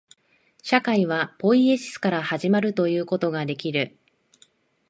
[0.63, 3.95] 社会はポイエシスから始まるということができる。